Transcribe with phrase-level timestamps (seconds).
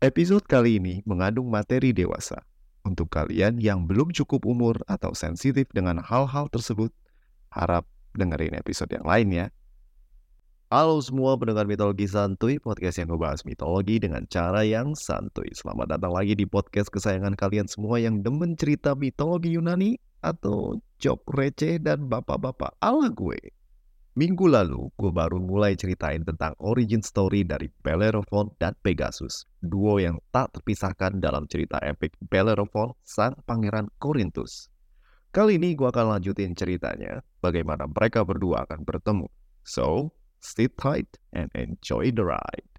[0.00, 2.40] Episode kali ini mengandung materi dewasa.
[2.88, 6.88] Untuk kalian yang belum cukup umur atau sensitif dengan hal-hal tersebut,
[7.52, 7.84] harap
[8.16, 9.46] dengerin episode yang lain ya.
[10.72, 15.52] Halo semua pendengar mitologi santuy, podcast yang ngebahas mitologi dengan cara yang santuy.
[15.52, 21.20] Selamat datang lagi di podcast kesayangan kalian semua yang demen cerita mitologi Yunani atau job
[21.28, 23.36] receh dan bapak-bapak ala gue.
[24.20, 30.20] Minggu lalu, gue baru mulai ceritain tentang origin story dari Bellerophon dan Pegasus, duo yang
[30.28, 34.68] tak terpisahkan dalam cerita epic Bellerophon, sang pangeran Korintus.
[35.32, 39.24] Kali ini gue akan lanjutin ceritanya, bagaimana mereka berdua akan bertemu.
[39.64, 40.12] So,
[40.44, 42.69] sit tight and enjoy the ride.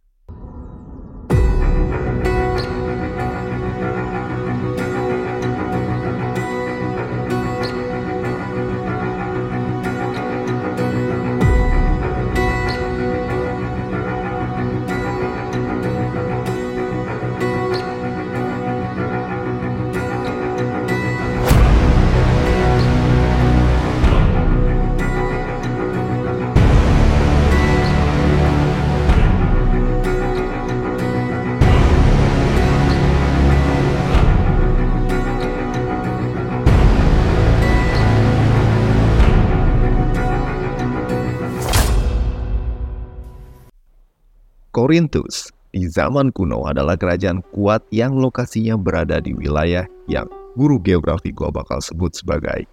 [44.71, 51.35] Korintus di zaman kuno adalah kerajaan kuat yang lokasinya berada di wilayah yang guru geografi
[51.35, 52.63] gua bakal sebut sebagai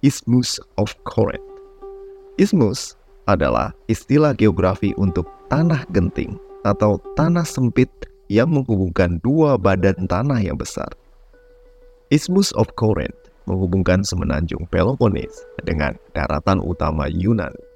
[0.00, 1.44] Isthmus of Corinth.
[2.40, 2.96] Isthmus
[3.28, 7.92] adalah istilah geografi untuk tanah genting atau tanah sempit
[8.32, 10.88] yang menghubungkan dua badan tanah yang besar.
[12.08, 17.71] Isthmus of Corinth menghubungkan semenanjung Peloponnes dengan daratan utama Yunani.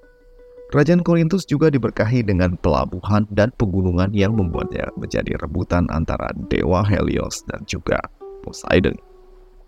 [0.67, 7.47] Kerajaan Korintus juga diberkahi dengan pelabuhan dan pegunungan yang membuatnya menjadi rebutan antara dewa Helios
[7.47, 8.03] dan juga
[8.43, 8.99] Poseidon.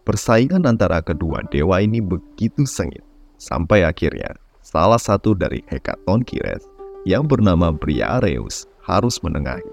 [0.03, 3.07] Persaingan antara kedua dewa ini begitu sengit,
[3.39, 6.67] sampai akhirnya salah satu dari Hekaton Kires
[7.07, 9.71] yang bernama Briareus harus menengahi.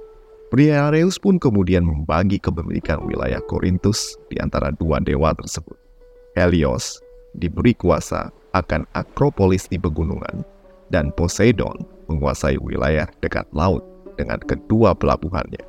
[0.53, 5.73] Briareus pun kemudian membagi kepemilikan wilayah Korintus di antara dua dewa tersebut.
[6.38, 7.01] Helios
[7.33, 10.45] diberi kuasa akan Akropolis di pegunungan,
[10.90, 11.78] dan Poseidon
[12.09, 13.81] menguasai wilayah dekat laut
[14.16, 15.62] dengan kedua pelabuhannya.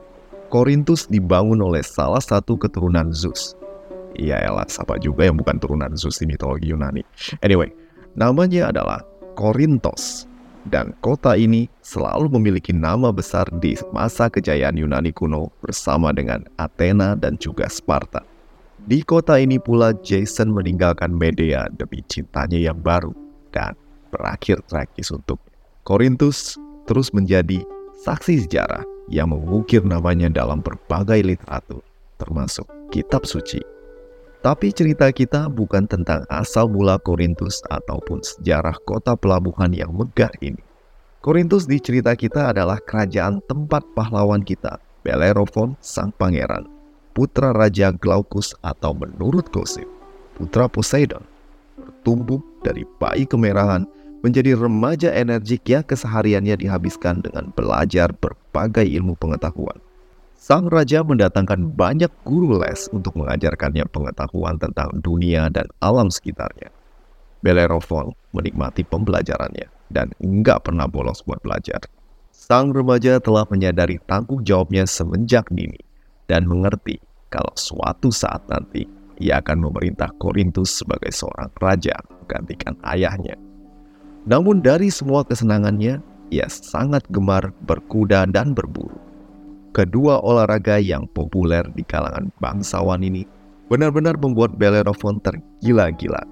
[0.46, 3.58] Korintus dibangun oleh salah satu keturunan Zeus.
[4.16, 7.02] Iya elah, siapa juga yang bukan turunan Zeus di mitologi Yunani.
[7.42, 7.68] Anyway,
[8.14, 9.02] namanya adalah
[9.34, 10.30] Korintos.
[10.66, 17.14] Dan kota ini selalu memiliki nama besar di masa kejayaan Yunani kuno bersama dengan Athena
[17.14, 18.26] dan juga Sparta.
[18.82, 23.14] Di kota ini pula Jason meninggalkan Medea demi cintanya yang baru
[23.54, 23.78] dan
[24.16, 25.36] berakhir tragis untuk
[25.84, 26.56] Korintus
[26.88, 27.60] terus menjadi
[28.02, 28.82] saksi sejarah
[29.12, 31.84] yang mengukir namanya dalam berbagai literatur,
[32.18, 33.60] termasuk kitab suci.
[34.40, 40.62] Tapi cerita kita bukan tentang asal mula Korintus ataupun sejarah kota pelabuhan yang megah ini.
[41.18, 46.70] Korintus di cerita kita adalah kerajaan tempat pahlawan kita, Bellerophon sang pangeran,
[47.10, 49.90] putra Raja Glaucus atau menurut gosip,
[50.38, 51.26] putra Poseidon,
[51.74, 53.82] bertumbuh dari bayi kemerahan
[54.24, 59.76] menjadi remaja energik yang kesehariannya dihabiskan dengan belajar berbagai ilmu pengetahuan.
[60.36, 66.70] Sang raja mendatangkan banyak guru les untuk mengajarkannya pengetahuan tentang dunia dan alam sekitarnya.
[67.42, 71.82] Bellerophon menikmati pembelajarannya dan enggak pernah bolos buat belajar.
[72.30, 75.80] Sang remaja telah menyadari tanggung jawabnya semenjak dini
[76.28, 77.00] dan mengerti
[77.32, 83.45] kalau suatu saat nanti ia akan memerintah Korintus sebagai seorang raja menggantikan ayahnya.
[84.26, 86.02] Namun dari semua kesenangannya,
[86.34, 88.98] ia sangat gemar berkuda dan berburu.
[89.70, 93.22] Kedua olahraga yang populer di kalangan bangsawan ini
[93.70, 96.22] benar-benar membuat Bellerophon tergila-gila.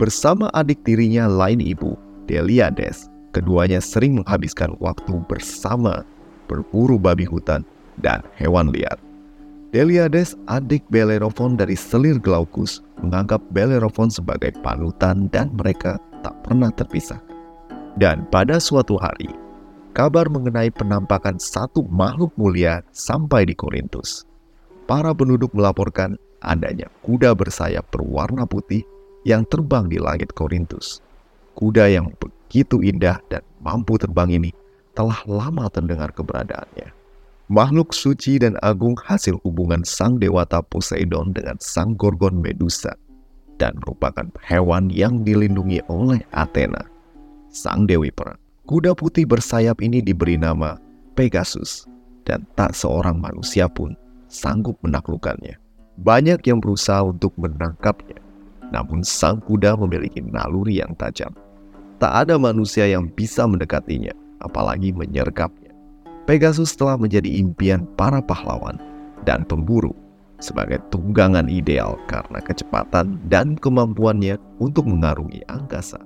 [0.00, 6.00] Bersama adik tirinya lain ibu, Deliades, keduanya sering menghabiskan waktu bersama
[6.48, 7.60] berburu babi hutan
[8.00, 8.96] dan hewan liar.
[9.72, 17.28] Deliades, adik Bellerophon dari selir Glaucus, menganggap Bellerophon sebagai panutan dan mereka tak pernah terpisahkan.
[17.98, 19.28] Dan pada suatu hari,
[19.92, 24.24] kabar mengenai penampakan satu makhluk mulia sampai di Korintus.
[24.88, 28.82] Para penduduk melaporkan adanya kuda bersayap berwarna putih
[29.28, 31.04] yang terbang di langit Korintus.
[31.52, 34.50] Kuda yang begitu indah dan mampu terbang ini
[34.96, 36.88] telah lama terdengar keberadaannya.
[37.52, 42.96] Makhluk suci dan agung hasil hubungan sang dewata Poseidon dengan sang Gorgon Medusa
[43.62, 46.82] dan merupakan hewan yang dilindungi oleh Athena,
[47.46, 48.34] sang dewi perang.
[48.66, 50.82] Kuda putih bersayap ini diberi nama
[51.14, 51.86] Pegasus
[52.26, 53.94] dan tak seorang manusia pun
[54.26, 55.54] sanggup menaklukkannya.
[56.02, 58.18] Banyak yang berusaha untuk menangkapnya,
[58.74, 61.30] namun sang kuda memiliki naluri yang tajam.
[62.02, 64.10] Tak ada manusia yang bisa mendekatinya,
[64.42, 65.70] apalagi menyergapnya.
[66.26, 68.74] Pegasus telah menjadi impian para pahlawan
[69.22, 69.94] dan pemburu
[70.42, 76.02] sebagai tunggangan ideal karena kecepatan dan kemampuannya untuk mengarungi angkasa.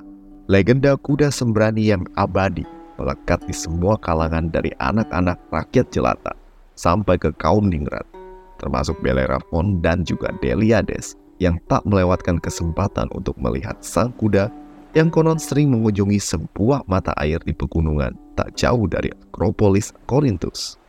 [0.47, 2.69] Legenda kuda sembrani yang abadi
[3.01, 6.37] melekat di semua kalangan dari anak-anak rakyat jelata
[6.77, 8.05] sampai ke kaum ningrat
[8.59, 14.49] termasuk Bellerophon dan juga Deliades yang tak melewatkan kesempatan untuk melihat sang kuda
[14.97, 20.81] yang konon sering mengunjungi sebuah mata air di pegunungan tak jauh dari Akropolis Korintus.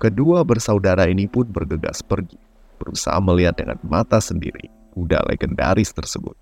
[0.00, 2.40] Kedua bersaudara ini pun bergegas pergi,
[2.80, 6.34] berusaha melihat dengan mata sendiri kuda legendaris tersebut.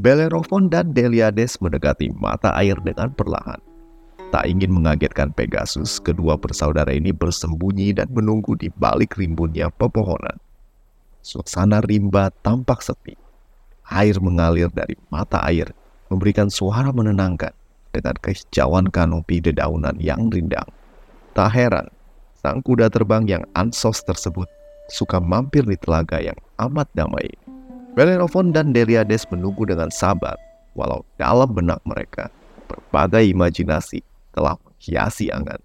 [0.00, 3.60] Bellerophon dan Deliades mendekati mata air dengan perlahan.
[4.30, 10.38] Tak ingin mengagetkan Pegasus, kedua bersaudara ini bersembunyi dan menunggu di balik rimbunnya pepohonan.
[11.20, 13.18] Suasana rimba tampak sepi.
[13.90, 15.74] Air mengalir dari mata air,
[16.08, 17.50] memberikan suara menenangkan
[17.90, 20.70] dengan kehijauan kanopi dedaunan yang rindang.
[21.34, 21.90] Tak heran,
[22.38, 24.46] sang kuda terbang yang ansos tersebut
[24.90, 27.30] suka mampir di telaga yang amat damai.
[27.94, 30.38] Bellerophon dan Deliades menunggu dengan sabar,
[30.78, 32.30] walau dalam benak mereka
[32.70, 34.02] berbagai imajinasi
[34.34, 35.58] telah menghiasi angan.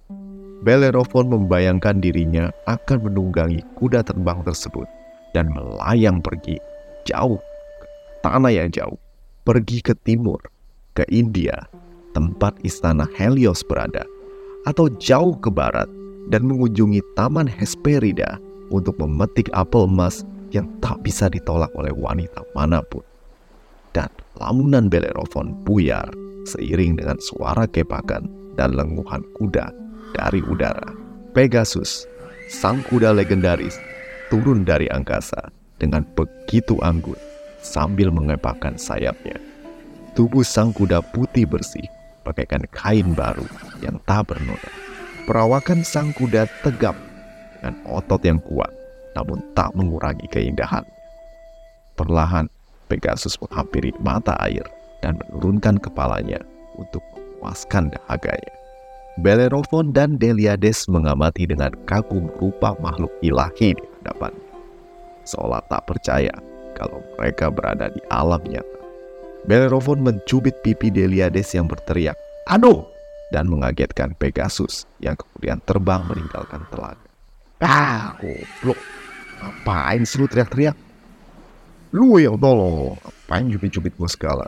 [0.66, 4.90] Bellerophon membayangkan dirinya akan menunggangi kuda terbang tersebut
[5.38, 6.58] dan melayang pergi
[7.06, 7.86] jauh ke
[8.26, 8.98] tanah yang jauh,
[9.46, 10.42] pergi ke timur,
[10.98, 11.70] ke India,
[12.18, 14.02] tempat istana Helios berada,
[14.66, 15.86] atau jauh ke barat
[16.34, 22.80] dan mengunjungi Taman Hesperida untuk memetik apel emas yang tak bisa ditolak oleh wanita mana
[22.86, 23.04] pun.
[23.92, 26.08] Dan lamunan Bellerophon buyar
[26.46, 29.72] seiring dengan suara kepakan dan lenguhan kuda
[30.16, 30.96] dari udara.
[31.36, 32.08] Pegasus,
[32.48, 33.76] sang kuda legendaris,
[34.32, 35.52] turun dari angkasa
[35.82, 37.20] dengan begitu anggun
[37.60, 39.36] sambil mengepakkan sayapnya.
[40.16, 41.84] Tubuh sang kuda putih bersih,
[42.24, 43.44] bagaikan kain baru
[43.84, 44.72] yang tak bernoda.
[45.28, 46.96] Perawakan sang kuda tegap
[47.66, 48.70] dengan otot yang kuat,
[49.18, 50.86] namun tak mengurangi keindahan.
[51.98, 52.46] Perlahan,
[52.86, 54.62] Pegasus menghampiri mata air
[55.02, 56.38] dan menurunkan kepalanya
[56.78, 58.54] untuk memuaskan dahaganya.
[59.26, 64.30] Bellerophon dan Deliades mengamati dengan kagum rupa makhluk ilahi di hadapan.
[65.26, 66.36] Seolah tak percaya
[66.78, 68.78] kalau mereka berada di alam nyata.
[69.50, 72.86] Bellerophon mencubit pipi Deliades yang berteriak, Aduh!
[73.34, 77.15] Dan mengagetkan Pegasus yang kemudian terbang meninggalkan telaga.
[77.64, 78.80] Ah, goblok.
[79.40, 80.76] Ngapain sih lu teriak-teriak?
[81.96, 84.48] Lu yang tolong, ngapain cubit-cubit gue segala?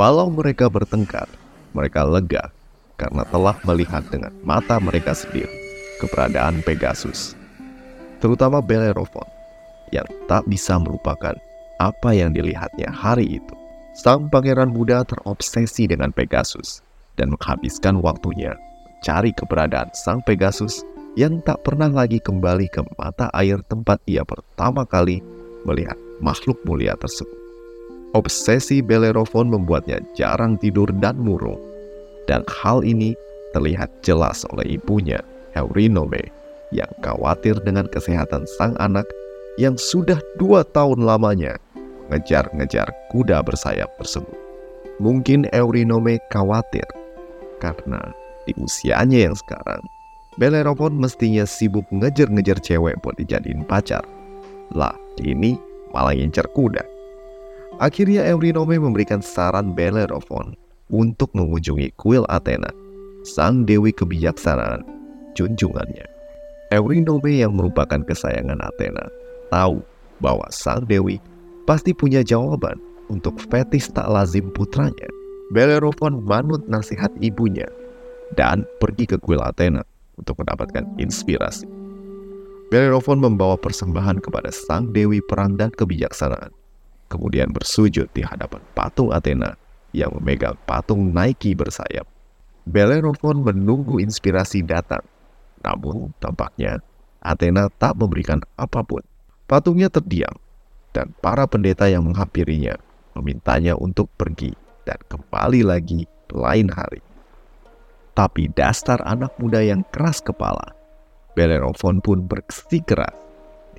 [0.00, 1.28] Walau mereka bertengkar,
[1.76, 2.48] mereka lega
[2.96, 5.52] karena telah melihat dengan mata mereka sendiri
[6.00, 7.36] keberadaan Pegasus,
[8.24, 9.28] terutama Bellerophon
[9.92, 11.36] yang tak bisa melupakan
[11.76, 13.54] apa yang dilihatnya hari itu.
[13.92, 16.80] Sang pangeran muda terobsesi dengan Pegasus
[17.20, 18.56] dan menghabiskan waktunya
[19.02, 24.88] mencari keberadaan sang Pegasus yang tak pernah lagi kembali ke mata air tempat ia pertama
[24.88, 25.20] kali
[25.68, 27.36] melihat makhluk mulia tersebut.
[28.12, 31.60] Obsesi Bellerophon membuatnya jarang tidur dan murung.
[32.28, 33.16] Dan hal ini
[33.56, 35.18] terlihat jelas oleh ibunya,
[35.56, 36.30] Eurinome,
[36.70, 39.04] yang khawatir dengan kesehatan sang anak
[39.60, 41.60] yang sudah dua tahun lamanya
[42.08, 44.36] mengejar-ngejar kuda bersayap tersebut.
[45.00, 46.84] Mungkin Eurinome khawatir
[47.60, 48.00] karena
[48.44, 49.80] di usianya yang sekarang,
[50.42, 54.02] Bellerophon mestinya sibuk ngejar-ngejar cewek buat dijadiin pacar.
[54.74, 54.90] Lah,
[55.22, 55.54] ini
[55.94, 56.82] malah ngincer kuda.
[57.78, 60.58] Akhirnya Eurinome memberikan saran Bellerophon
[60.90, 62.74] untuk mengunjungi kuil Athena,
[63.22, 64.82] sang dewi kebijaksanaan,
[65.38, 66.10] junjungannya.
[66.74, 69.06] Eurinome yang merupakan kesayangan Athena
[69.46, 69.78] tahu
[70.18, 71.22] bahwa sang dewi
[71.70, 75.06] pasti punya jawaban untuk fetis tak lazim putranya.
[75.54, 77.70] Bellerophon manut nasihat ibunya
[78.34, 81.68] dan pergi ke kuil Athena untuk mendapatkan inspirasi.
[82.72, 86.52] Bellerophon membawa persembahan kepada sang dewi perang dan kebijaksanaan
[87.12, 89.52] kemudian bersujud di hadapan patung Athena
[89.92, 92.08] yang memegang patung Nike bersayap.
[92.64, 95.04] Bellerophon menunggu inspirasi datang,
[95.60, 96.80] namun tampaknya
[97.20, 99.04] Athena tak memberikan apa pun.
[99.44, 100.32] Patungnya terdiam,
[100.96, 102.80] dan para pendeta yang menghampirinya
[103.12, 104.56] memintanya untuk pergi
[104.88, 107.04] dan kembali lagi lain hari.
[108.12, 110.76] Tapi dasar anak muda yang keras kepala,
[111.32, 113.16] Bellerophon pun bersikeras.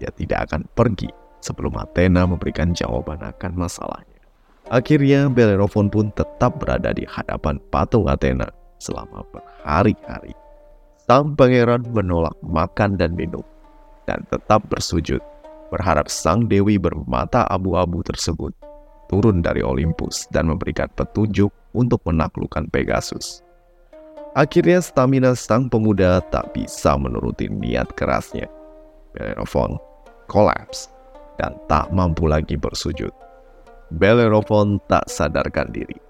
[0.01, 1.09] Dia tidak akan pergi
[1.39, 4.17] sebelum Athena memberikan jawaban akan masalahnya.
[4.73, 8.49] Akhirnya Bellerophon pun tetap berada di hadapan patung Athena
[8.81, 10.33] selama berhari-hari.
[11.05, 13.43] Sang pangeran menolak makan dan minum
[14.09, 15.19] dan tetap bersujud,
[15.69, 18.55] berharap sang dewi bermata abu-abu tersebut
[19.13, 23.45] turun dari Olympus dan memberikan petunjuk untuk menaklukkan Pegasus.
[24.33, 28.49] Akhirnya stamina sang pemuda tak bisa menuruti niat kerasnya.
[29.13, 29.77] Bellerophon
[30.25, 30.89] kolaps
[31.37, 33.13] dan tak mampu lagi bersujud.
[33.93, 36.01] Bellerophon tak sadarkan diri.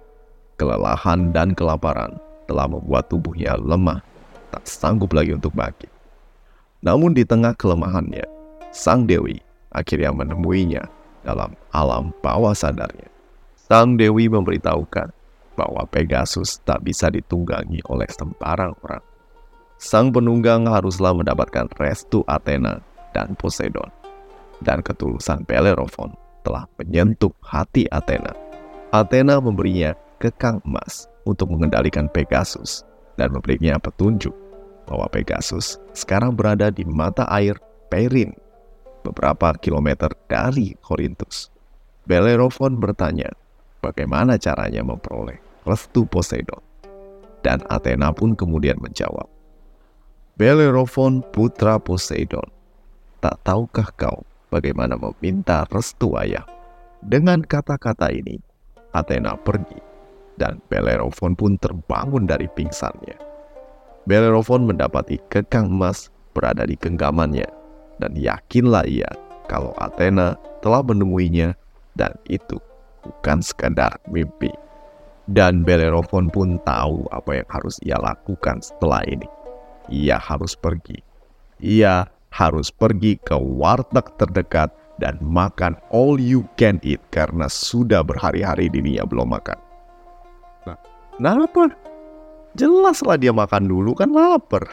[0.55, 2.15] Kelelahan dan kelaparan
[2.47, 3.99] telah membuat tubuhnya lemah,
[4.55, 5.91] tak sanggup lagi untuk bangkit.
[6.79, 8.23] Namun di tengah kelemahannya,
[8.71, 9.43] sang dewi
[9.75, 10.87] akhirnya menemuinya
[11.27, 13.11] dalam alam bawah sadarnya.
[13.67, 15.11] Sang dewi memberitahukan
[15.53, 19.03] bahwa Pegasus tak bisa ditunggangi oleh sembarang orang.
[19.77, 22.79] Sang penunggang haruslah mendapatkan restu Athena
[23.11, 23.91] dan Poseidon.
[24.63, 26.15] Dan ketulusan Bellerophon
[26.47, 28.31] telah menyentuh hati Athena.
[28.95, 29.91] Athena memberinya
[30.23, 32.87] kekang emas untuk mengendalikan Pegasus
[33.19, 34.31] dan memberinya petunjuk
[34.87, 37.59] bahwa Pegasus sekarang berada di mata air
[37.91, 38.33] Perin,
[39.03, 41.51] beberapa kilometer dari Korintus.
[42.09, 43.31] Bellerophon bertanya,
[43.83, 46.63] bagaimana caranya memperoleh restu Poseidon.
[47.43, 49.27] Dan Athena pun kemudian menjawab,
[50.39, 52.47] Bellerophon putra Poseidon,
[53.19, 56.47] tak tahukah kau bagaimana meminta restu ayah.
[57.03, 58.39] Dengan kata-kata ini,
[58.95, 59.75] Athena pergi
[60.39, 63.19] dan Bellerophon pun terbangun dari pingsannya.
[64.07, 67.47] Bellerophon mendapati kekang emas berada di genggamannya
[67.99, 69.11] dan yakinlah ia
[69.51, 71.53] kalau Athena telah menemuinya
[71.93, 72.57] dan itu
[73.03, 74.49] bukan sekadar mimpi.
[75.31, 79.27] Dan Bellerophon pun tahu apa yang harus ia lakukan setelah ini.
[79.87, 80.99] Ia harus pergi.
[81.63, 88.67] Ia harus pergi ke warteg terdekat dan makan all you can eat karena sudah berhari-hari
[88.67, 89.57] dirinya belum makan.
[90.67, 90.77] Nah,
[91.15, 91.71] kenapa?
[92.53, 94.67] Jelaslah dia makan dulu kan lapar.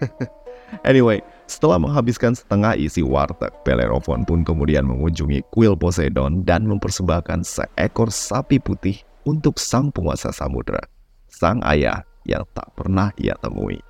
[0.88, 8.14] anyway, setelah menghabiskan setengah isi warteg, Bellerophon pun kemudian mengunjungi kuil Poseidon dan mempersembahkan seekor
[8.14, 10.78] sapi putih untuk sang penguasa samudera,
[11.26, 13.82] sang ayah yang tak pernah ia temui.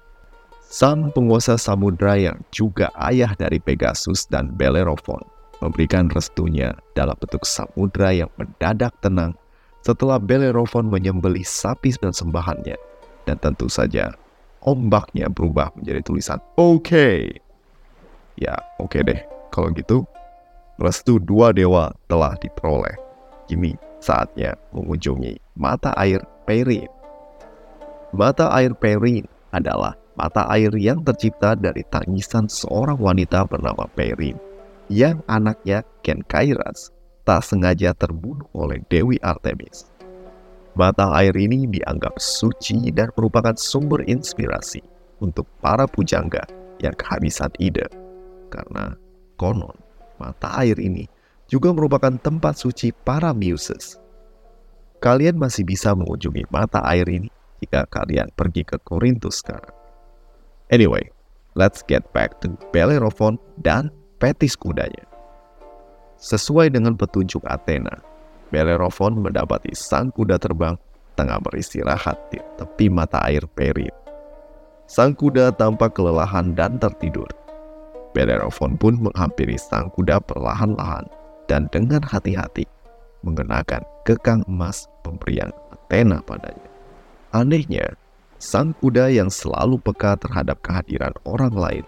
[0.73, 5.21] Sang penguasa samudra yang juga ayah dari Pegasus dan Bellerophon
[5.61, 9.37] memberikan restunya dalam bentuk samudra yang mendadak tenang
[9.85, 12.79] setelah Bellerophon menyembelih sapi dan sembahannya.
[13.29, 14.17] Dan tentu saja
[14.65, 17.50] ombaknya berubah menjadi tulisan oke.
[18.41, 19.21] Ya oke okay deh,
[19.53, 20.09] kalau gitu
[20.81, 22.97] restu dua dewa telah diperoleh.
[23.45, 26.89] Kini saatnya mengunjungi mata air Perin.
[28.17, 34.41] Mata air Perin adalah mata air yang tercipta dari tangisan seorang wanita bernama Perin
[34.89, 36.91] yang anaknya Ken Kairas
[37.29, 39.87] tak sengaja terbunuh oleh Dewi Artemis.
[40.75, 44.81] Mata air ini dianggap suci dan merupakan sumber inspirasi
[45.21, 46.43] untuk para pujangga
[46.81, 48.00] yang kehabisan ide.
[48.51, 48.99] Karena
[49.39, 49.79] konon
[50.19, 51.07] mata air ini
[51.49, 53.97] juga merupakan tempat suci para muses.
[55.01, 57.33] Kalian masih bisa mengunjungi mata air ini
[57.65, 59.73] jika kalian pergi ke Korintus sekarang.
[60.69, 61.09] Anyway,
[61.57, 63.89] let's get back to Bellerophon dan
[64.21, 65.09] petis kudanya.
[66.21, 68.05] Sesuai dengan petunjuk Athena,
[68.53, 70.77] Bellerophon mendapati sang kuda terbang
[71.17, 73.97] tengah beristirahat di tepi mata air Perit.
[74.85, 77.31] Sang kuda tampak kelelahan dan tertidur.
[78.11, 81.07] Bellerophon pun menghampiri sang kuda perlahan-lahan
[81.47, 82.67] dan dengan hati-hati
[83.23, 86.69] mengenakan kekang emas pemberian Athena padanya.
[87.31, 87.95] Anehnya,
[88.41, 91.85] sang kuda yang selalu peka terhadap kehadiran orang lain,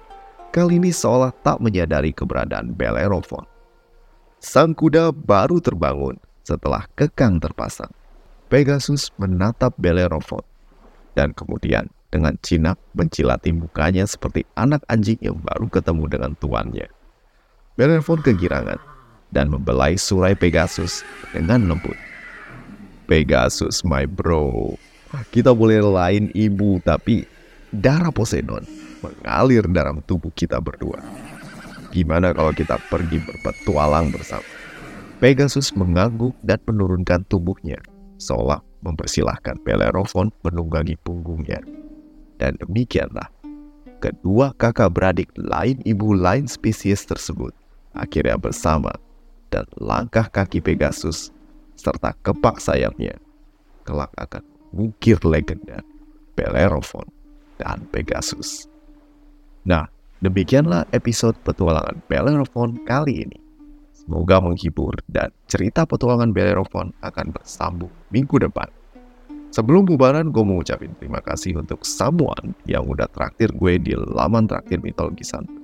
[0.55, 3.47] kali ini seolah tak menyadari keberadaan Bellerophon.
[4.43, 7.91] Sang kuda baru terbangun setelah kekang terpasang.
[8.51, 10.45] Pegasus menatap Bellerophon
[11.17, 16.87] dan kemudian dengan jinak mencilati mukanya seperti anak anjing yang baru ketemu dengan tuannya.
[17.81, 18.77] Bellerophon kegirangan
[19.33, 21.01] dan membelai surai Pegasus
[21.33, 21.97] dengan lembut.
[23.09, 24.77] Pegasus, my bro,
[25.33, 27.25] kita boleh lain ibu, tapi
[27.73, 28.63] darah Poseidon
[29.01, 31.01] mengalir dalam tubuh kita berdua.
[31.91, 34.45] Gimana kalau kita pergi berpetualang bersama?
[35.17, 37.81] Pegasus mengangguk dan menurunkan tubuhnya,
[38.21, 41.82] seolah mempersilahkan Bellerophon menunggangi punggungnya.
[42.43, 43.31] Dan demikianlah,
[44.03, 47.55] kedua kakak beradik lain ibu lain spesies tersebut
[47.95, 48.91] akhirnya bersama
[49.55, 51.31] dan langkah kaki Pegasus
[51.79, 53.15] serta kepak sayapnya
[53.87, 54.43] kelak akan
[54.75, 55.87] mengukir legenda
[56.35, 57.07] Bellerophon
[57.63, 58.67] dan Pegasus.
[59.63, 59.87] Nah,
[60.19, 63.39] demikianlah episode petualangan Bellerophon kali ini.
[63.95, 68.67] Semoga menghibur dan cerita petualangan Bellerophon akan bersambung minggu depan.
[69.53, 74.49] Sebelum bubaran, gue mau ucapin terima kasih untuk someone yang udah traktir gue di laman
[74.49, 75.61] traktir mitologi santuy.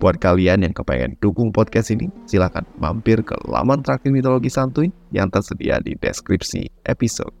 [0.00, 5.28] Buat kalian yang kepengen dukung podcast ini, silahkan mampir ke laman traktir mitologi santuy yang
[5.28, 7.36] tersedia di deskripsi episode.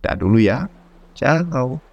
[0.00, 0.64] Dan dulu ya,
[1.12, 1.89] ciao!